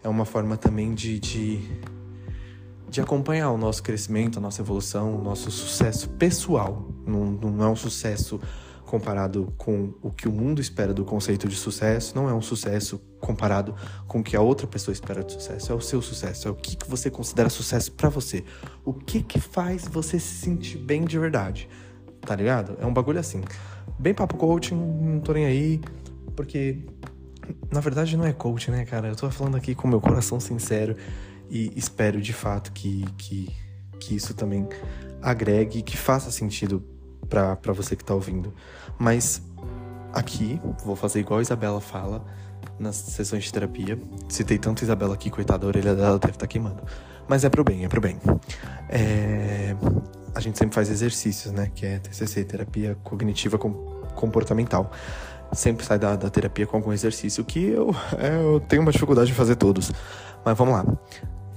é 0.02 0.08
uma 0.08 0.24
forma 0.24 0.56
também 0.56 0.94
de, 0.94 1.20
de, 1.20 1.60
de 2.88 3.00
acompanhar 3.00 3.50
o 3.50 3.58
nosso 3.58 3.82
crescimento, 3.82 4.38
a 4.38 4.40
nossa 4.40 4.62
evolução, 4.62 5.16
o 5.16 5.22
nosso 5.22 5.50
sucesso 5.50 6.08
pessoal. 6.10 6.88
Não, 7.06 7.24
não 7.26 7.64
é 7.64 7.68
um 7.68 7.76
sucesso 7.76 8.40
comparado 8.86 9.52
com 9.58 9.92
o 10.02 10.10
que 10.10 10.26
o 10.26 10.32
mundo 10.32 10.62
espera 10.62 10.94
do 10.94 11.04
conceito 11.04 11.46
de 11.46 11.56
sucesso, 11.56 12.16
não 12.16 12.28
é 12.28 12.32
um 12.32 12.40
sucesso 12.40 12.98
comparado 13.20 13.74
com 14.06 14.20
o 14.20 14.22
que 14.22 14.34
a 14.34 14.40
outra 14.40 14.66
pessoa 14.66 14.94
espera 14.94 15.22
de 15.22 15.34
sucesso, 15.34 15.70
é 15.70 15.74
o 15.74 15.80
seu 15.80 16.00
sucesso, 16.00 16.48
é 16.48 16.50
o 16.50 16.54
que, 16.54 16.76
você 16.88 17.10
considera 17.10 17.50
sucesso 17.50 17.92
para 17.92 18.08
você. 18.08 18.42
O 18.86 18.94
que 18.94 19.22
que 19.22 19.38
faz 19.38 19.86
você 19.86 20.18
se 20.18 20.36
sentir 20.36 20.78
bem 20.78 21.04
de 21.04 21.18
verdade, 21.18 21.68
tá 22.22 22.34
ligado? 22.34 22.78
É 22.80 22.86
um 22.86 22.92
bagulho 22.92 23.20
assim. 23.20 23.42
Bem 23.98 24.14
papo 24.14 24.38
coaching, 24.38 24.74
não 24.74 25.20
tô 25.20 25.34
nem 25.34 25.44
aí, 25.44 25.80
porque 26.34 26.78
na 27.70 27.80
verdade, 27.80 28.16
não 28.16 28.24
é 28.24 28.32
coach, 28.32 28.70
né, 28.70 28.84
cara? 28.84 29.08
Eu 29.08 29.16
tô 29.16 29.30
falando 29.30 29.56
aqui 29.56 29.74
com 29.74 29.86
meu 29.86 30.00
coração 30.00 30.40
sincero 30.40 30.96
e 31.50 31.72
espero 31.76 32.20
de 32.20 32.32
fato 32.32 32.72
que, 32.72 33.04
que, 33.16 33.48
que 33.98 34.14
isso 34.14 34.34
também 34.34 34.68
agregue, 35.22 35.82
que 35.82 35.96
faça 35.96 36.30
sentido 36.30 36.84
para 37.28 37.72
você 37.72 37.96
que 37.96 38.04
tá 38.04 38.14
ouvindo. 38.14 38.52
Mas 38.98 39.42
aqui, 40.12 40.60
vou 40.84 40.96
fazer 40.96 41.20
igual 41.20 41.38
a 41.38 41.42
Isabela 41.42 41.80
fala 41.80 42.24
nas 42.78 42.96
sessões 42.96 43.44
de 43.44 43.52
terapia. 43.52 43.98
Citei 44.28 44.58
tanto 44.58 44.82
a 44.82 44.84
Isabela 44.84 45.14
aqui, 45.14 45.30
coitada, 45.30 45.66
a 45.66 45.68
orelha 45.68 45.94
dela 45.94 46.18
deve 46.18 46.32
estar 46.32 46.40
tá 46.40 46.46
queimando. 46.46 46.82
Mas 47.28 47.44
é 47.44 47.50
pro 47.50 47.62
bem, 47.62 47.84
é 47.84 47.88
pro 47.88 48.00
bem. 48.00 48.18
É... 48.88 49.76
A 50.34 50.40
gente 50.40 50.56
sempre 50.56 50.74
faz 50.74 50.88
exercícios, 50.88 51.52
né? 51.52 51.70
Que 51.74 51.84
é 51.84 51.98
TCC, 51.98 52.44
Terapia 52.44 52.96
Cognitiva 53.02 53.58
Comportamental 53.58 54.90
sempre 55.52 55.84
sai 55.84 55.98
da, 55.98 56.16
da 56.16 56.30
terapia 56.30 56.66
com 56.66 56.76
algum 56.76 56.92
exercício 56.92 57.44
que 57.44 57.68
eu, 57.68 57.94
é, 58.18 58.36
eu 58.36 58.60
tenho 58.60 58.82
uma 58.82 58.92
dificuldade 58.92 59.28
de 59.28 59.34
fazer 59.34 59.56
todos. 59.56 59.92
Mas 60.44 60.56
vamos 60.56 60.74
lá. 60.74 60.84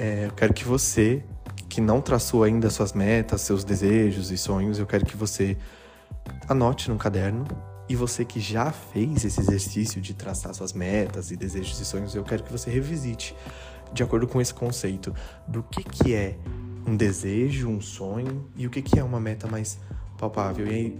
É, 0.01 0.25
eu 0.25 0.31
quero 0.31 0.51
que 0.51 0.65
você, 0.65 1.23
que 1.69 1.79
não 1.79 2.01
traçou 2.01 2.43
ainda 2.43 2.71
suas 2.71 2.91
metas, 2.91 3.41
seus 3.41 3.63
desejos 3.63 4.31
e 4.31 4.37
sonhos, 4.37 4.79
eu 4.79 4.87
quero 4.87 5.05
que 5.05 5.15
você 5.15 5.55
anote 6.49 6.89
num 6.89 6.97
caderno. 6.97 7.45
E 7.87 7.95
você 7.95 8.25
que 8.25 8.39
já 8.39 8.71
fez 8.71 9.23
esse 9.23 9.39
exercício 9.39 10.01
de 10.01 10.15
traçar 10.15 10.55
suas 10.55 10.73
metas 10.73 11.29
e 11.29 11.35
desejos 11.35 11.79
e 11.79 11.85
sonhos, 11.85 12.15
eu 12.15 12.23
quero 12.23 12.41
que 12.41 12.51
você 12.51 12.71
revisite 12.71 13.35
de 13.93 14.01
acordo 14.01 14.25
com 14.25 14.41
esse 14.41 14.51
conceito 14.51 15.13
do 15.47 15.61
que, 15.61 15.83
que 15.83 16.15
é 16.15 16.35
um 16.87 16.95
desejo, 16.97 17.69
um 17.69 17.79
sonho 17.79 18.49
e 18.55 18.65
o 18.65 18.71
que, 18.71 18.81
que 18.81 18.97
é 18.97 19.03
uma 19.03 19.19
meta 19.19 19.47
mais 19.47 19.77
palpável. 20.17 20.65
E 20.65 20.69
aí, 20.71 20.99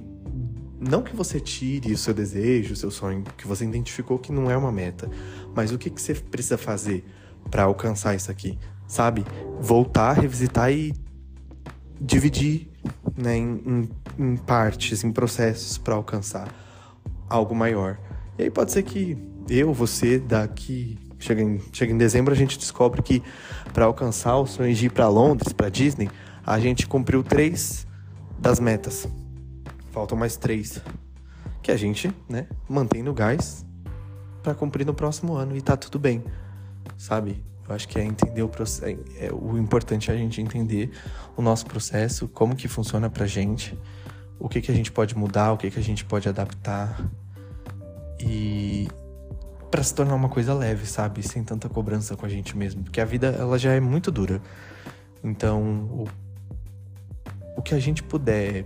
não 0.80 1.02
que 1.02 1.16
você 1.16 1.40
tire 1.40 1.92
o 1.92 1.98
seu 1.98 2.14
desejo, 2.14 2.74
o 2.74 2.78
seu 2.78 2.92
sonho, 2.92 3.24
que 3.36 3.48
você 3.48 3.66
identificou 3.66 4.20
que 4.20 4.32
não 4.32 4.52
é 4.52 4.56
uma 4.56 4.72
meta, 4.72 5.10
mas 5.56 5.72
o 5.72 5.80
que, 5.80 5.90
que 5.90 6.00
você 6.00 6.14
precisa 6.14 6.56
fazer 6.56 7.04
para 7.50 7.64
alcançar 7.64 8.14
isso 8.14 8.30
aqui, 8.30 8.60
sabe? 8.92 9.26
Voltar, 9.62 10.20
revisitar 10.20 10.70
e 10.70 10.94
dividir 12.00 12.70
né, 13.16 13.38
em, 13.38 13.62
em, 13.66 13.90
em 14.20 14.36
partes, 14.36 15.02
em 15.06 15.14
processos 15.14 15.78
para 15.78 15.96
alcançar 15.96 16.54
algo 17.30 17.56
maior. 17.56 17.98
E 18.38 18.44
aí 18.44 18.52
pode 18.52 18.74
ser 18.74 18.84
que 18.84 19.18
eu, 19.48 19.72
você, 19.72 20.20
daqui 20.20 21.00
chega 21.18 21.42
em, 21.42 21.62
chega 21.72 21.94
em 21.94 21.98
dezembro, 21.98 22.34
a 22.34 22.38
gente 22.38 22.60
descobre 22.60 23.02
que 23.02 23.24
para 23.72 23.86
alcançar 23.86 24.36
o 24.36 24.46
sonho 24.46 24.76
de 24.76 24.88
ir 24.88 24.90
para 24.90 25.08
Londres, 25.08 25.54
para 25.54 25.70
Disney, 25.70 26.10
a 26.46 26.60
gente 26.60 26.86
cumpriu 26.86 27.24
três 27.24 27.88
das 28.38 28.60
metas. 28.60 29.08
Faltam 29.92 30.18
mais 30.18 30.36
três. 30.36 30.82
Que 31.64 31.72
a 31.72 31.78
gente, 31.78 32.14
né, 32.28 32.46
mantém 32.68 33.02
no 33.02 33.14
gás 33.14 33.66
para 34.44 34.54
cumprir 34.54 34.86
no 34.86 34.94
próximo 34.94 35.34
ano 35.34 35.56
e 35.56 35.62
tá 35.62 35.78
tudo 35.78 35.98
bem. 35.98 36.26
Sabe? 36.98 37.51
Eu 37.72 37.76
acho 37.76 37.88
que 37.88 37.98
é 37.98 38.04
entender 38.04 38.44
o 38.44 38.50
processo. 38.50 38.86
É, 38.86 39.28
é, 39.28 39.34
o 39.34 39.58
importante 39.58 40.12
é 40.12 40.14
a 40.14 40.18
gente 40.18 40.42
entender 40.42 40.92
o 41.36 41.42
nosso 41.42 41.66
processo, 41.66 42.28
como 42.28 42.56
que 42.56 42.68
funciona 42.68 43.10
pra 43.10 43.26
gente, 43.26 43.78
o 44.38 44.50
que 44.50 44.62
que 44.62 44.72
a 44.72 44.76
gente 44.76 44.92
pode 44.92 45.18
mudar, 45.18 45.54
o 45.54 45.58
que 45.58 45.72
que 45.72 45.80
a 45.80 45.84
gente 45.84 46.06
pode 46.06 46.28
adaptar. 46.28 47.10
E 48.20 48.88
para 49.72 49.82
se 49.82 49.96
tornar 49.96 50.16
uma 50.16 50.28
coisa 50.28 50.54
leve, 50.54 50.86
sabe? 50.86 51.24
Sem 51.24 51.44
tanta 51.44 51.70
cobrança 51.70 52.18
com 52.18 52.26
a 52.26 52.30
gente 52.30 52.58
mesmo. 52.58 52.84
Porque 52.84 53.00
a 53.00 53.06
vida, 53.06 53.28
ela 53.40 53.58
já 53.58 53.72
é 53.72 53.80
muito 53.80 54.12
dura. 54.12 54.42
Então, 55.24 55.62
o, 55.90 56.08
o 57.58 57.62
que 57.62 57.74
a 57.74 57.80
gente 57.80 58.04
puder 58.04 58.66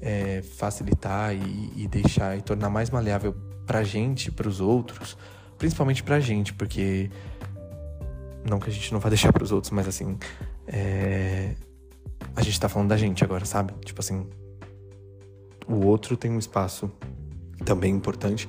é, 0.00 0.42
facilitar 0.42 1.34
e, 1.34 1.72
e, 1.76 1.88
deixar 1.88 2.36
e 2.36 2.42
tornar 2.42 2.70
mais 2.70 2.90
maleável 2.90 3.34
pra 3.66 3.84
gente, 3.84 4.32
pros 4.32 4.60
outros, 4.60 5.16
principalmente 5.58 6.02
pra 6.02 6.18
gente, 6.18 6.52
porque 6.52 7.10
não 8.46 8.58
que 8.58 8.70
a 8.70 8.72
gente 8.72 8.92
não 8.92 9.00
vá 9.00 9.08
deixar 9.08 9.32
pros 9.32 9.52
outros, 9.52 9.70
mas 9.70 9.86
assim, 9.88 10.18
é, 10.66 11.54
a 12.34 12.42
gente 12.42 12.58
tá 12.58 12.68
falando 12.68 12.88
da 12.88 12.96
gente 12.96 13.22
agora, 13.24 13.44
sabe? 13.44 13.74
Tipo 13.84 14.00
assim, 14.00 14.26
o 15.68 15.86
outro 15.86 16.16
tem 16.16 16.30
um 16.30 16.38
espaço 16.38 16.90
também 17.64 17.94
importante, 17.94 18.48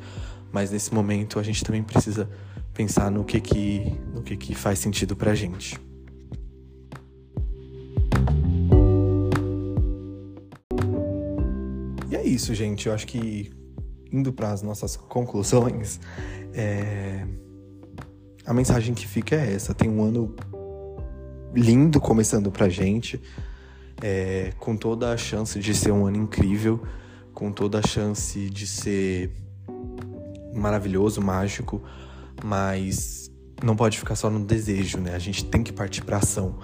mas 0.51 0.71
nesse 0.71 0.93
momento 0.93 1.39
a 1.39 1.43
gente 1.43 1.63
também 1.63 1.83
precisa 1.83 2.29
pensar 2.73 3.09
no 3.09 3.23
que 3.23 3.39
que, 3.39 3.99
no 4.13 4.21
que, 4.21 4.37
que 4.37 4.53
faz 4.55 4.79
sentido 4.79 5.15
pra 5.15 5.33
gente. 5.33 5.79
isso, 12.37 12.53
gente. 12.53 12.87
Eu 12.87 12.93
acho 12.93 13.07
que 13.07 13.51
indo 14.11 14.31
para 14.31 14.51
as 14.51 14.61
nossas 14.61 14.95
conclusões, 14.95 15.99
é... 16.53 17.25
a 18.47 18.53
mensagem 18.53 18.95
que 18.95 19.05
fica 19.05 19.35
é 19.35 19.53
essa: 19.53 19.73
tem 19.73 19.89
um 19.89 20.03
ano 20.03 20.33
lindo 21.53 21.99
começando 21.99 22.49
pra 22.49 22.69
gente, 22.69 23.21
é... 24.01 24.53
com 24.57 24.75
toda 24.75 25.11
a 25.11 25.17
chance 25.17 25.59
de 25.59 25.75
ser 25.75 25.91
um 25.91 26.07
ano 26.07 26.17
incrível, 26.17 26.81
com 27.33 27.51
toda 27.51 27.79
a 27.79 27.81
chance 27.81 28.49
de 28.49 28.65
ser 28.65 29.31
maravilhoso, 30.55 31.21
mágico, 31.21 31.83
mas 32.43 33.29
não 33.63 33.75
pode 33.75 33.97
ficar 33.97 34.15
só 34.15 34.29
no 34.29 34.43
desejo, 34.43 34.99
né? 34.99 35.13
A 35.13 35.19
gente 35.19 35.45
tem 35.45 35.61
que 35.61 35.73
partir 35.73 36.03
para 36.03 36.17
ação. 36.17 36.57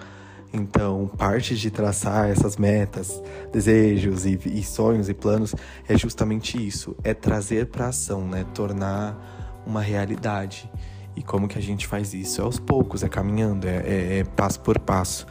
Então, 0.51 1.09
parte 1.17 1.55
de 1.55 1.71
traçar 1.71 2.29
essas 2.29 2.57
metas, 2.57 3.21
desejos 3.51 4.23
e, 4.25 4.39
e 4.45 4.63
sonhos 4.63 5.09
e 5.09 5.13
planos 5.13 5.55
é 5.87 5.97
justamente 5.97 6.63
isso, 6.63 6.95
é 7.03 7.11
trazer 7.11 7.67
para 7.67 7.87
ação, 7.87 8.27
né? 8.27 8.45
Tornar 8.53 9.63
uma 9.65 9.81
realidade. 9.81 10.69
E 11.15 11.21
como 11.21 11.47
que 11.47 11.57
a 11.57 11.61
gente 11.61 11.85
faz 11.87 12.13
isso? 12.13 12.41
É 12.41 12.43
aos 12.43 12.59
poucos, 12.59 13.03
é 13.03 13.09
caminhando, 13.09 13.67
é, 13.67 13.77
é, 13.85 14.17
é 14.19 14.23
passo 14.23 14.59
por 14.59 14.79
passo. 14.79 15.27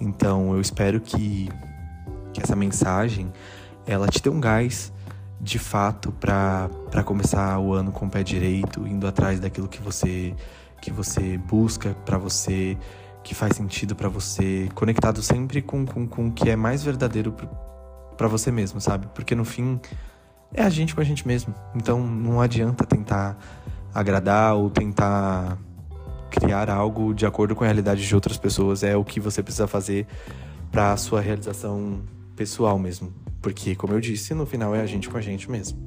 Então 0.00 0.54
eu 0.54 0.60
espero 0.60 1.00
que, 1.00 1.48
que 2.32 2.42
essa 2.42 2.54
mensagem 2.54 3.32
ela 3.86 4.08
te 4.08 4.22
dê 4.22 4.28
um 4.28 4.40
gás 4.40 4.92
de 5.40 5.58
fato 5.58 6.12
para 6.12 6.68
começar 7.04 7.58
o 7.58 7.72
ano 7.72 7.92
com 7.92 8.06
o 8.06 8.10
pé 8.10 8.22
direito, 8.22 8.86
indo 8.86 9.06
atrás 9.06 9.38
daquilo 9.40 9.68
que 9.68 9.80
você 9.80 10.34
que 10.80 10.90
você 10.90 11.38
busca 11.38 11.96
para 12.04 12.18
você, 12.18 12.76
que 13.24 13.34
faz 13.34 13.56
sentido 13.56 13.96
para 13.96 14.08
você, 14.08 14.68
conectado 14.74 15.22
sempre 15.22 15.62
com, 15.62 15.84
com, 15.86 16.06
com 16.06 16.28
o 16.28 16.32
que 16.32 16.50
é 16.50 16.54
mais 16.54 16.84
verdadeiro 16.84 17.34
para 18.16 18.28
você 18.28 18.52
mesmo, 18.52 18.80
sabe? 18.80 19.08
Porque 19.14 19.34
no 19.34 19.44
fim 19.44 19.80
é 20.54 20.62
a 20.62 20.68
gente 20.68 20.94
com 20.94 21.00
a 21.00 21.04
gente 21.04 21.26
mesmo. 21.26 21.54
Então 21.74 22.06
não 22.06 22.40
adianta 22.40 22.84
tentar 22.84 23.36
agradar 23.96 24.54
ou 24.54 24.68
tentar 24.68 25.58
criar 26.30 26.68
algo 26.68 27.14
de 27.14 27.24
acordo 27.24 27.56
com 27.56 27.64
a 27.64 27.66
realidade 27.66 28.06
de 28.06 28.14
outras 28.14 28.36
pessoas. 28.36 28.82
É 28.82 28.94
o 28.94 29.02
que 29.02 29.18
você 29.18 29.42
precisa 29.42 29.66
fazer 29.66 30.06
para 30.70 30.92
a 30.92 30.96
sua 30.98 31.22
realização 31.22 32.02
pessoal 32.36 32.78
mesmo. 32.78 33.10
Porque, 33.40 33.74
como 33.74 33.94
eu 33.94 34.00
disse, 34.00 34.34
no 34.34 34.44
final 34.44 34.74
é 34.74 34.82
a 34.82 34.86
gente 34.86 35.08
com 35.08 35.16
a 35.16 35.20
gente 35.22 35.50
mesmo. 35.50 35.78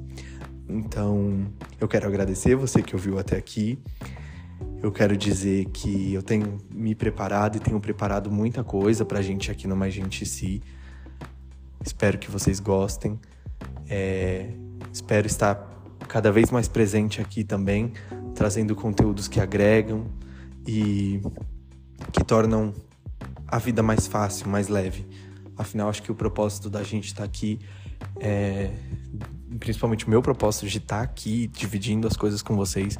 Então, 0.68 1.46
eu 1.80 1.86
quero 1.86 2.08
agradecer 2.08 2.56
você 2.56 2.82
que 2.82 2.96
ouviu 2.96 3.16
até 3.16 3.36
aqui. 3.36 3.78
Eu 4.82 4.90
quero 4.90 5.16
dizer 5.16 5.66
que 5.66 6.12
eu 6.12 6.22
tenho 6.22 6.58
me 6.68 6.96
preparado 6.96 7.56
e 7.56 7.60
tenho 7.60 7.78
preparado 7.78 8.28
muita 8.28 8.64
coisa 8.64 9.04
pra 9.04 9.22
gente 9.22 9.52
aqui 9.52 9.68
no 9.68 9.76
Mais 9.76 9.94
Gente 9.94 10.26
Si. 10.26 10.60
Espero 11.84 12.18
que 12.18 12.28
vocês 12.28 12.58
gostem. 12.58 13.20
É... 13.88 14.50
Espero 14.92 15.28
estar 15.28 15.69
cada 16.08 16.30
vez 16.32 16.50
mais 16.50 16.68
presente 16.68 17.20
aqui 17.20 17.44
também, 17.44 17.92
trazendo 18.34 18.74
conteúdos 18.74 19.28
que 19.28 19.40
agregam 19.40 20.06
e 20.66 21.20
que 22.12 22.24
tornam 22.24 22.72
a 23.46 23.58
vida 23.58 23.82
mais 23.82 24.06
fácil, 24.06 24.48
mais 24.48 24.68
leve. 24.68 25.06
Afinal, 25.56 25.88
acho 25.88 26.02
que 26.02 26.10
o 26.10 26.14
propósito 26.14 26.70
da 26.70 26.82
gente 26.82 27.06
estar 27.06 27.22
tá 27.22 27.24
aqui 27.24 27.58
é, 28.18 28.70
principalmente 29.58 30.06
o 30.06 30.10
meu 30.10 30.22
propósito 30.22 30.66
de 30.66 30.78
estar 30.78 30.98
tá 30.98 31.02
aqui 31.02 31.46
dividindo 31.48 32.06
as 32.06 32.16
coisas 32.16 32.42
com 32.42 32.56
vocês, 32.56 32.98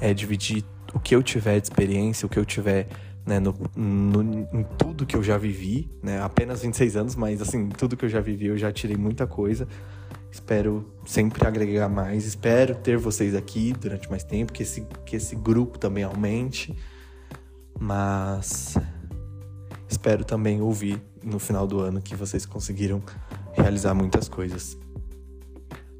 é 0.00 0.14
dividir 0.14 0.64
o 0.94 0.98
que 0.98 1.14
eu 1.14 1.22
tiver 1.22 1.60
de 1.60 1.66
experiência, 1.66 2.26
o 2.26 2.28
que 2.28 2.38
eu 2.38 2.44
tiver 2.44 2.88
né, 3.26 3.38
no, 3.38 3.54
no, 3.76 4.22
em 4.52 4.64
tudo 4.78 5.04
que 5.04 5.14
eu 5.14 5.22
já 5.22 5.36
vivi, 5.36 5.90
né, 6.02 6.20
apenas 6.20 6.62
26 6.62 6.96
anos, 6.96 7.14
mas 7.14 7.42
assim, 7.42 7.68
tudo 7.68 7.96
que 7.96 8.04
eu 8.04 8.08
já 8.08 8.20
vivi 8.20 8.46
eu 8.46 8.58
já 8.58 8.72
tirei 8.72 8.96
muita 8.96 9.26
coisa. 9.26 9.68
Espero 10.30 10.86
sempre 11.04 11.46
agregar 11.46 11.88
mais. 11.88 12.24
Espero 12.24 12.74
ter 12.76 12.96
vocês 12.96 13.34
aqui 13.34 13.72
durante 13.72 14.08
mais 14.08 14.22
tempo, 14.22 14.52
que 14.52 14.62
esse, 14.62 14.86
que 15.04 15.16
esse 15.16 15.34
grupo 15.34 15.78
também 15.78 16.04
aumente. 16.04 16.74
Mas 17.78 18.76
espero 19.88 20.24
também 20.24 20.60
ouvir 20.60 21.02
no 21.22 21.38
final 21.38 21.66
do 21.66 21.80
ano 21.80 22.00
que 22.00 22.14
vocês 22.14 22.46
conseguiram 22.46 23.02
realizar 23.52 23.92
muitas 23.92 24.28
coisas. 24.28 24.78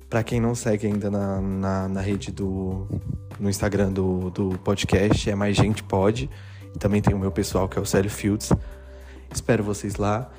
Para 0.09 0.23
quem 0.23 0.41
não 0.41 0.55
segue 0.55 0.87
ainda 0.87 1.11
na, 1.11 1.41
na, 1.41 1.89
na, 1.89 2.01
rede 2.01 2.31
do. 2.31 2.87
no 3.39 3.51
Instagram 3.51 3.93
do, 3.93 4.31
do 4.31 4.59
podcast, 4.59 5.29
é 5.29 5.35
Mais 5.35 5.57
Gente 5.57 5.83
Pode. 5.83 6.31
E 6.75 6.79
também 6.79 7.03
tem 7.03 7.15
o 7.15 7.19
meu 7.19 7.33
pessoal 7.33 7.69
que 7.69 7.79
é 7.79 7.83
o 7.83 7.87
Célio 7.87 8.11
Fields. 8.11 8.53
Espero 9.33 9.65
vocês 9.65 9.97
lá. 9.97 10.31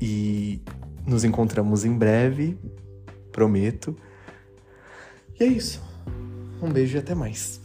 E 0.00 0.60
nos 1.06 1.24
encontramos 1.24 1.84
em 1.84 1.96
breve 1.96 2.58
prometo. 3.36 3.94
E 5.38 5.44
é 5.44 5.46
isso. 5.46 5.82
Um 6.62 6.72
beijo 6.72 6.96
e 6.96 7.00
até 7.00 7.14
mais. 7.14 7.60